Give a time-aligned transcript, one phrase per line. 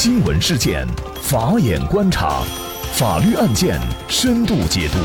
[0.00, 0.86] 新闻事件，
[1.20, 2.44] 法眼观察，
[2.92, 4.98] 法律案件深度解读，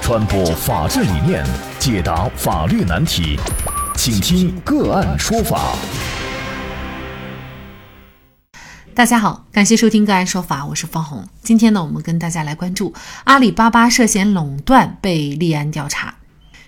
[0.00, 1.44] 传播法治理念，
[1.78, 3.38] 解答法律难题，
[3.94, 5.76] 请听个案说法。
[8.94, 11.28] 大家好，感谢收听个案说法，我是方红。
[11.42, 12.94] 今天呢，我们跟大家来关注
[13.24, 16.14] 阿里巴巴涉嫌垄断被立案调查。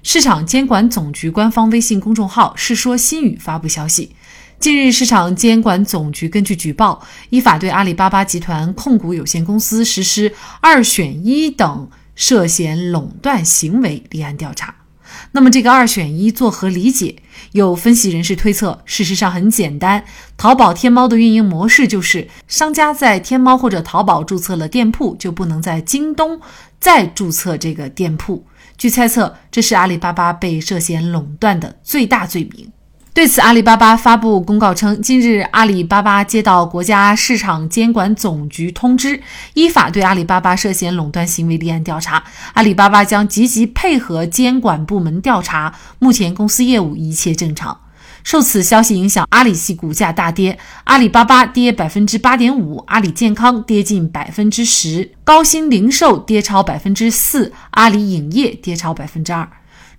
[0.03, 4.15] 市场监管总局官方微信公众号“世说新语”发布消息。
[4.65, 14.75] 近日，市场监管总局根据举报，依法对阿里巴巴集团控股有限公司实施“二选一”等涉嫌垄断行为立案调查。
[15.33, 17.15] 那么，这个“二选一”作何理解？
[17.53, 20.03] 有分析人士推测，事实上很简单，
[20.39, 26.41] 淘宝、天猫的运营模式就是，商家在天猫或者淘宝注册了店铺，就不能在京东
[26.81, 28.47] 再注册这个店铺。
[28.79, 32.73] 据猜测，这是阿里巴巴被涉嫌垄断的最大罪名。
[33.15, 39.23] 对此，阿里巴巴发布公告称，近日阿里巴巴接到国家市场监管总局通知，
[39.55, 42.25] 依法对阿里巴巴涉嫌垄断行为立案调查。
[42.55, 47.79] 阿里巴巴将积极配合监管部门调查，目前公司业务一切正常。
[48.25, 59.49] 受此消息影响，阿里系股价大跌，阿里巴巴跌百分之八点五，阿里健康跌近百分之十，高新零售跌超百分之四，阿里影业跌超百分之二。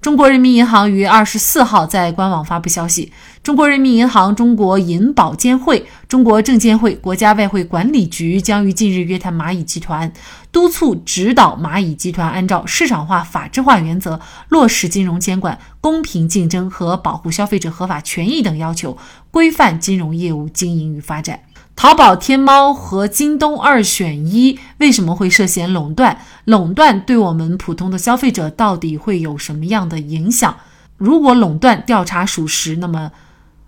[0.06, 3.12] 中国人民银行于二十四号在官网发布消息，
[3.42, 10.14] 中国人民银行、中国银保监会、中国证监会、国家外汇管理局将于近日约谈蚂蚁集团，
[10.52, 18.96] 督促指导蚂蚁集团按照市场化、法治化原则落实金融监管、公平竞争和保护消费者合法权益等要求，
[19.32, 21.40] 规范金融业务经营与发展。
[21.76, 26.20] 淘宝、天猫和京东二选一为什么会涉嫌垄断？
[26.46, 30.58] 垄断对我们普通的消费者到底会有什么样的影响？
[30.98, 33.12] 如果垄断调查属实，那么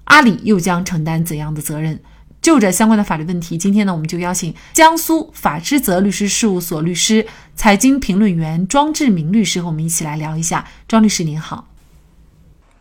[0.06, 2.00] 阿里又将承担怎样的责任？
[2.42, 10.66] 就这相关的法律问题，今天呢，我们就邀请江苏法之泽律师事务所律师、财经评论员庄志明律师和我们一起来聊一下。
[10.88, 11.67] 庄律师您好，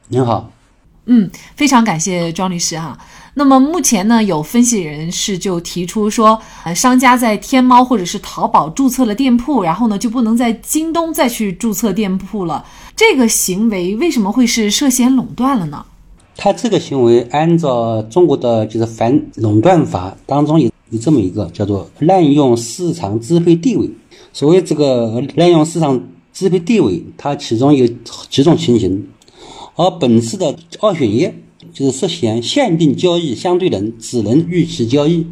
[0.08, 0.52] 您好。
[1.06, 2.98] 嗯，非常感谢庄律师哈。
[3.34, 12.64] 那么目前呢，有分析人士就提出说，呃，商家在天猫或者是淘宝注册了店铺，然后呢就不能在京东再去注册店铺了。
[12.96, 15.84] 这个行为为什么会是涉嫌垄断了呢？
[16.38, 23.90] 他这个行为按照中国的就是反垄断法当中有有这么一个叫做滥用市场支配地位。
[24.32, 26.02] 所谓这个滥用市场
[26.32, 27.86] 支配地位，它其中有
[28.28, 29.06] 几种情形。
[29.76, 31.30] 而本次的二选一
[31.72, 35.26] 就是涉嫌限定交易相对人只能与其交易，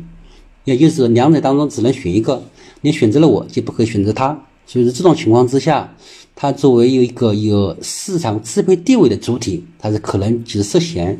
[0.65, 2.43] 也就是两者当中只能选一个，
[2.83, 4.38] 你选择了我就不可以选择他。
[4.66, 5.94] 所以说这种情况之下，
[6.34, 11.19] 他作为有一个有市场支配地位的主体，他是可能就是涉嫌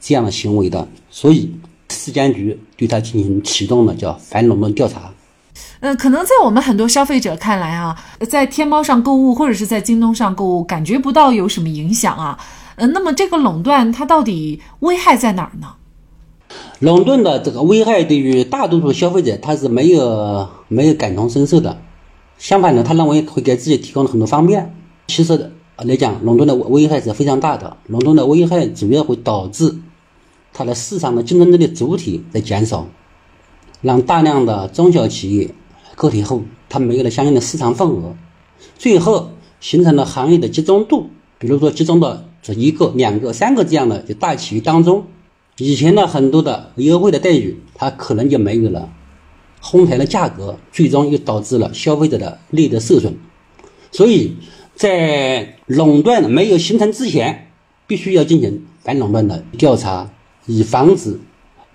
[0.00, 0.86] 这样的行为的。
[1.10, 1.50] 所以
[1.88, 5.10] 市监局对他进行启动了叫反垄断调查。
[5.80, 7.96] 嗯，可能在我们很多消费者看来啊，
[8.28, 12.38] 在天猫上购物或者是在京东上购物，感觉不到有什么影响啊。
[12.76, 15.74] 嗯，那么这个垄断它到底危害在哪儿呢？
[16.80, 21.78] 垄断的这个危害对于大多数消费者他是没有没有感同身受的，
[22.36, 24.74] 相反呢，他认为会给自己提供了很多方便。
[25.06, 27.76] 其实来讲，垄断的危害是非常大的。
[27.86, 29.74] 垄断的危害主要会导致
[30.52, 32.86] 它的市场的竞争力的主体在减少，
[33.80, 35.50] 让大量的中小企业、
[35.94, 38.14] 个体户他没有了相应的市场份额，
[38.76, 42.18] 最后形成了行业的集中度，比如说集中到。
[42.54, 45.06] 一个、两个、三个这样的就大企业当中，
[45.58, 48.90] 以前的很多的优惠的待遇，它可能就没有了，
[49.60, 53.16] 哄抬的价格，最终又导致了消费者的利益的受损。
[53.92, 54.36] 所以
[54.74, 57.50] 在垄断没有形成之前，
[57.86, 60.10] 必须要进行反垄断的调查，
[60.46, 61.18] 以防止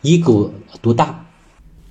[0.02, 1.26] 一国独大。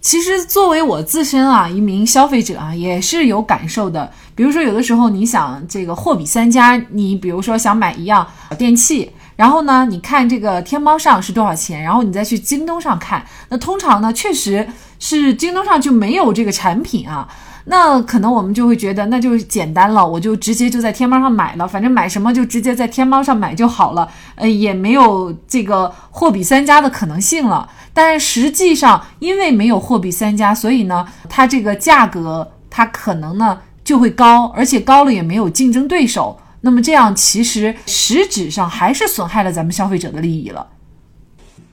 [0.00, 4.10] 其实，作为我自身啊，一名消费者啊，也是有感受的。
[4.34, 14.66] 比如说，有的时候你想这个货比三家，你比如说想买一样电器，然后呢，你看这个天猫上是多少钱，然后你再去京东上看，那通常呢，确实
[14.98, 17.28] 是京东上就没有这个产品啊。
[17.64, 27.68] 那可能我们就会觉得那就简单了，我就直接就在天猫上买了，反正买什么就直接在天猫上买就好了，呃，也没有这个货比三家的可能性了。
[27.92, 36.38] 但实际上，因为没有货比三家，所以呢，它这个价格它可能呢就会高，而且高了也没有竞争对手。
[36.62, 40.66] 那么这样其实实质上还是损害了咱们消费者的利益了。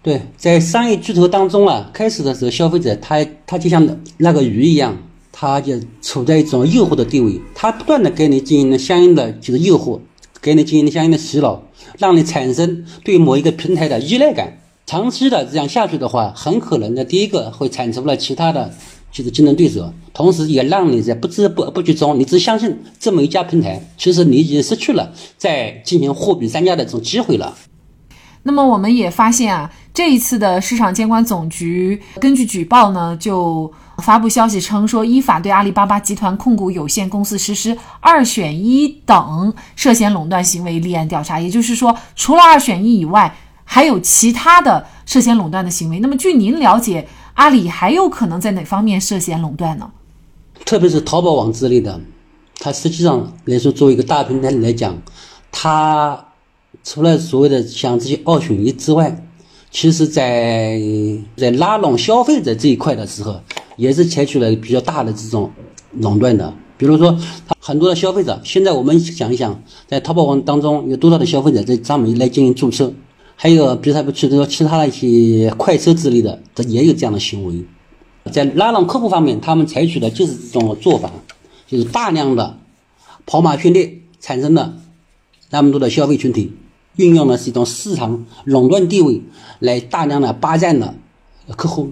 [0.02, 3.86] 对，在商业巨头当中啊，开始的时候，消费者他他就像
[4.18, 4.96] 那个鱼一样，
[5.40, 10.00] 他就处在一种诱惑的地位，他不断的给你进行了相应的就是诱惑，
[10.42, 11.62] 给你进行了相应的洗脑，
[12.00, 14.58] 让你产生对某一个平台的依赖感。
[14.88, 18.74] 长期的这样下去的话，很可能呢，第一个会产出了其他的
[19.12, 27.56] 就是竞争对手，同时也让你在不知不不觉中，你只相信这么一家平台，其实你已经失去了在进行货比三家的这种机会了。
[28.42, 41.40] 那么我们也发现啊，这一次的市场监管总局根据举报呢，就发布消息称说，依法对阿里巴巴集团控股有限公司实施二选一等涉嫌垄断行为立案调查。
[41.40, 46.00] 也就是说，除了二选一以外，还有其他的涉嫌垄断的行为。
[46.00, 49.90] 那么据您了解，阿里还有可能在哪方面涉嫌垄断呢？
[50.66, 52.00] 特别是淘宝网之类的，
[52.60, 54.96] 它实际上来说，作为一个大平台来讲，
[55.52, 56.24] 它。
[56.84, 59.14] 除了所谓的像这些二选一之外，
[59.72, 60.80] 其实，在
[61.36, 63.42] 在拉拢消费者这一块的时候，
[63.78, 65.50] 也是采取了比较大的这种
[65.94, 66.54] 垄断的。
[66.78, 72.94] 比如说，他很多的消费者，现在我们想一想，在淘宝网当中有多少的消费者在上面来进行注册？
[73.36, 77.64] 还有，比如他去说其他的一些快车之类的，这也有这样的行为。
[78.32, 81.10] 在拉拢客户方面，他们采取的就是这种做法，
[81.68, 82.58] 就是大量的
[83.26, 84.76] 跑马圈地，产生了
[85.50, 86.52] 那么多的消费群体。
[86.98, 89.22] 运用的是一种市场垄断地位
[89.60, 90.96] 来大量的霸占了
[91.56, 91.92] 客户，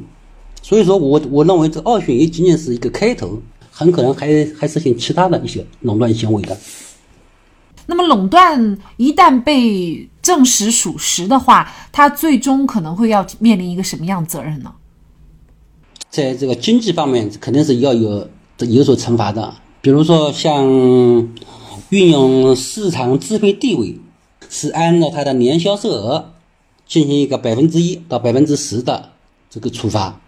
[0.68, 3.40] 所以说我我认为这二选一仅仅是一个开头，
[3.70, 6.58] 很可能还还实行其他的一些垄断行为的。
[7.86, 14.74] 那么垄断一旦被证实属实的话，它最终可能会要面临一个什么样责任呢？
[16.10, 18.28] 在这个经济方面肯定是要有
[18.58, 20.66] 有所惩罚的，比如说像
[21.90, 24.00] 运用市场支配地位。
[24.48, 26.34] 是按照它的年销售额
[26.88, 29.10] 进行一个百分之一到百分之十的
[29.50, 30.22] 这个处罚，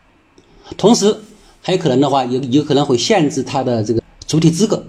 [0.75, 1.15] 同时
[1.61, 4.83] 还有可能的话，有有可能会限制他的这个主体资格。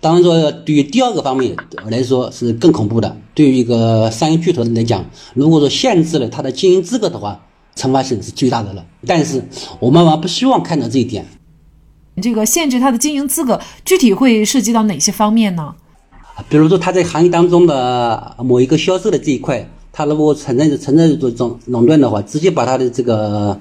[0.00, 1.56] 当然说，对于第二个方面
[1.90, 3.16] 来说是更恐怖的。
[3.34, 5.04] 对于一个商业巨头来讲，
[5.34, 7.40] 如果说限制了他的经营资格的话，
[7.74, 8.84] 惩罚性是最大的了。
[9.06, 9.42] 但是
[9.80, 11.26] 我们不希望看到这一点。
[12.22, 15.74] 这个限制他的经营资格，具体会涉及到哪些方面呢？
[16.48, 23.60] 比如说，他在行业当中的某一个销售的这一块，他如果存在存在这种垄断的话，直接把他的这个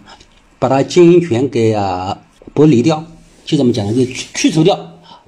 [0.59, 2.17] 把他经营权给啊
[2.53, 3.03] 剥离掉，
[3.45, 4.77] 就这么讲的，就去去除掉，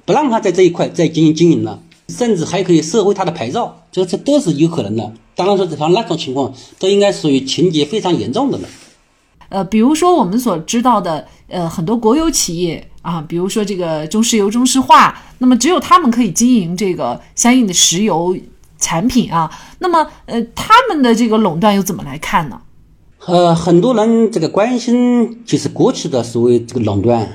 [0.04, 5.12] 不让他在这一块再进行经营了，甚至还可以收回他的牌照，这这都是有可能的。
[5.34, 8.68] 当然说，这方那种情况，都应该属于情节非常严重的了。
[9.48, 18.36] 呃，比如说我们所知道的，呃，很多国有企业啊，比如说这个中石油、中石化，那么只有他们可以经营这个相应的石油
[18.78, 19.50] 产品啊。
[19.78, 22.60] 那么，呃，他们的这个垄断又怎么来看呢？
[23.26, 27.30] 呃，很多人这个关心就是国企的所谓这个垄断，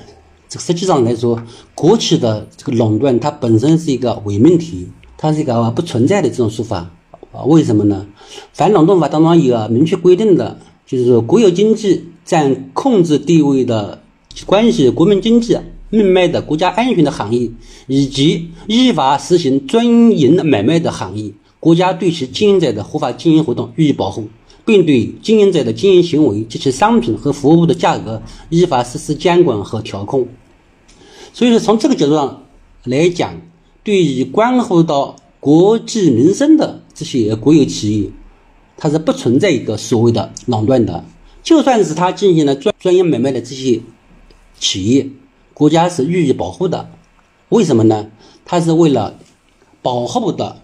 [0.50, 1.40] 这个实际上来说，
[1.76, 6.90] 国企的这个垄断它本身是一个伪命题，它是一个不存在的这种说法
[7.32, 7.44] 啊？
[7.46, 8.08] 为什么呢？
[8.52, 10.58] 反垄断法当中有明确规定的。
[10.88, 14.02] 就是说，国有经济占控制地位的
[14.46, 15.58] 关系国民经济
[15.90, 17.50] 命脉的国家安全的行业，
[17.88, 24.28] 以及依法实行专营买卖的行业，国家对其经营者的合法经营活动予以保护，
[24.66, 30.28] 并对经营者的经营行为及其商品和服务的价格依法实施监管和调控。
[31.32, 32.44] 所以说，从这个角度上
[32.84, 33.40] 来讲，
[33.84, 38.10] 对于关乎到国计民生的这些国有企业。
[38.78, 41.06] 它是不存在一个所谓的垄断的，
[41.42, 43.80] 就算是他进行了专专业买卖的这些
[44.60, 45.08] 企业，
[45.54, 46.90] 国家是予以保护的。
[47.48, 48.12] 为什么呢？
[48.44, 49.18] 它是为了
[49.82, 50.62] 保护的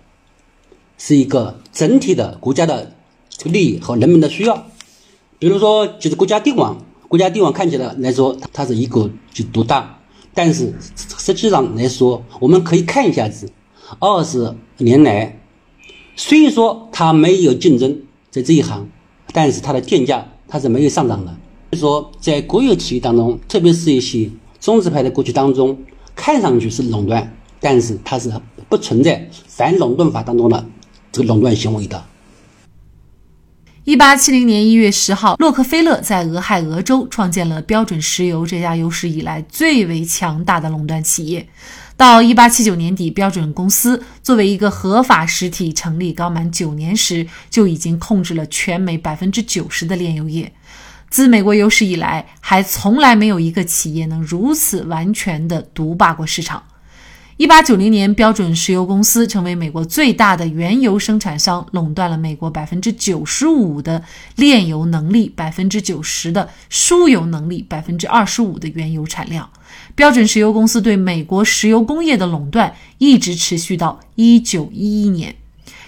[0.98, 2.94] 是一个整体的国家的
[3.50, 4.66] 利益和人民的需要。
[5.40, 10.00] 比如说，就是国家电网，国家电网看起来来说它是一个就独大，
[10.34, 10.74] 但是
[11.18, 13.52] 实际上来说，我们可以看一下子，
[14.00, 15.40] 二十年来。
[16.16, 18.88] 虽说它没有竞争在这一行，
[19.34, 21.36] 但是它的电价它是没有上涨的。
[21.72, 24.30] 所以说，在国有企业当中，特别是一些
[24.60, 25.76] 中资牌的国企当中，
[26.14, 28.32] 看上去是垄断，但是它是
[28.70, 30.64] 不存在反垄断法当中的
[31.12, 32.04] 这个垄断行为的。
[33.84, 41.48] 一八七零年一月十号，洛克菲勒在俄亥俄州创建了标准石油这家有史以来最为强大的垄断企业。
[41.98, 50.54] 到一八七九年底，标准公司作为一个合法实体成立刚满九年时，就已经控制了全美百分之九十的炼油业。
[51.10, 56.62] 自美国有史以来，还从来没有一个企业能如此完全的独霸过市场。
[57.42, 64.04] 一八九零年，标准石油公司成为美国最大的原油生产商，垄断了美国百分之九十五的
[64.36, 69.50] 炼油能力，百分之九十的输油能力，百分之二十五的原油产量。
[69.96, 75.34] 标准石油公司对美国石油工业的垄断一直持续到一九一一年。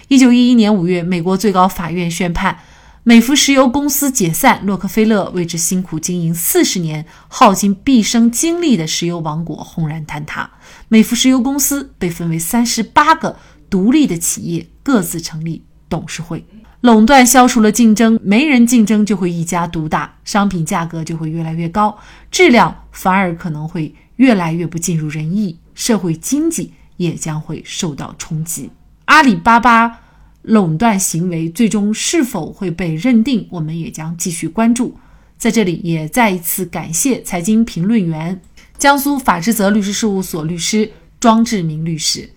[0.08, 2.58] 一九一一年五月，美国最高法院宣判，
[3.06, 10.50] 美孚石油公司解散，洛克菲勒为之辛苦经营四十年、耗尽毕生精力的石油王国轰然坍塌。
[10.88, 13.36] 美孚石油公司被分为三十八个
[13.68, 16.46] 独立的企业，各自成立董事会。
[16.80, 21.98] 垄断消除了竞争，没人竞争就会一家独大，商品价格就会越来越高，
[22.30, 28.70] 质量反而可能会越来越不尽如人意，社会经济也将会受到冲击。
[29.04, 30.00] 阿里巴巴。
[30.44, 34.94] 垄断行为最终是否会被认定，我们也将继续关注。
[35.38, 38.40] 在这里也再一次感谢财经评论员、
[38.76, 42.30] 江苏法之泽律师事务所律师庄志明律师。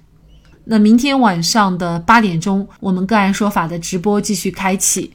[0.64, 5.14] 那明天晚上的八点钟，我们个案说法的直播继续开启。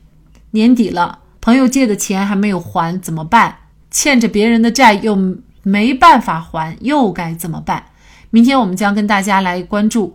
[0.51, 3.57] 年底了，朋友借的钱还没有还怎么办？
[3.91, 5.17] 欠着别人的债又
[5.63, 7.85] 没办法还，又该怎么办？
[8.31, 10.15] 明天我们将跟大家来关注。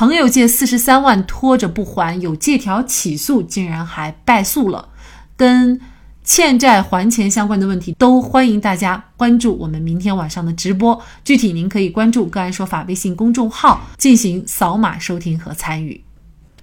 [0.00, 4.88] 朋友借四十三万拖着不还，有借条起诉，竟然还败诉了。
[5.36, 5.78] 跟
[6.24, 10.98] 欠债还钱相关的问题，都欢迎大家关注我们明天晚上的直播。
[11.22, 16.02] 具体您可以关注“个案说法”微信公众号进行扫码收听和参与。